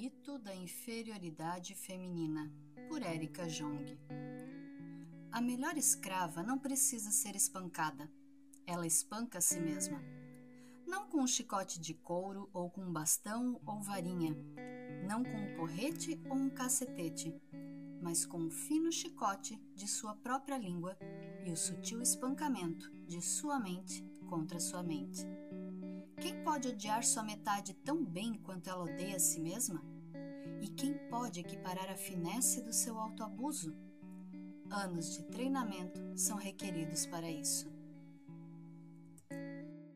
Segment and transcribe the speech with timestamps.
[0.00, 2.48] mito da inferioridade feminina,
[2.88, 3.98] por Érica Jong.
[5.32, 8.08] A melhor escrava não precisa ser espancada.
[8.64, 10.00] Ela espanca a si mesma.
[10.86, 14.36] Não com um chicote de couro ou com um bastão ou varinha,
[15.04, 17.34] não com um porrete ou um cacetete,
[18.00, 20.96] mas com um fino chicote de sua própria língua
[21.44, 25.26] e o sutil espancamento de sua mente contra sua mente.
[26.48, 29.84] Pode odiar sua metade tão bem quanto ela odeia a si mesma?
[30.62, 33.76] E quem pode equiparar a finesse do seu autoabuso?
[34.70, 37.70] Anos de treinamento são requeridos para isso.